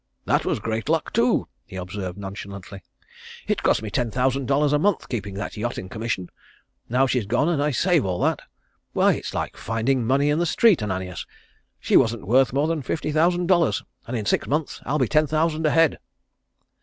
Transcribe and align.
"That 0.25 0.45
was 0.45 0.57
great 0.59 0.89
luck 0.89 1.13
too," 1.13 1.47
he 1.63 1.75
observed 1.75 2.17
nonchalantly. 2.17 2.81
"It 3.45 3.61
cost 3.61 3.83
me 3.83 3.91
ten 3.91 4.09
thousand 4.09 4.47
dollars 4.47 4.73
a 4.73 4.79
month 4.79 5.07
keeping 5.07 5.35
that 5.35 5.57
yacht 5.57 5.77
in 5.77 5.89
commission. 5.89 6.31
Now 6.89 7.05
she's 7.05 7.27
gone 7.27 7.61
I 7.61 7.69
save 7.69 8.03
all 8.03 8.19
that. 8.21 8.41
Why 8.93 9.13
it's 9.13 9.35
like 9.35 9.55
finding 9.55 10.03
money 10.03 10.31
in 10.31 10.39
the 10.39 10.47
street, 10.47 10.81
Ananias. 10.81 11.27
She 11.79 11.97
wasn't 11.97 12.25
worth 12.25 12.51
more 12.51 12.65
than 12.67 12.81
fifty 12.81 13.11
thousand 13.11 13.45
dollars, 13.45 13.83
and 14.07 14.17
in 14.17 14.25
six 14.25 14.47
months 14.47 14.81
I'll 14.87 14.97
be 14.97 15.07
ten 15.07 15.27
thousand 15.27 15.67
ahead." 15.67 15.99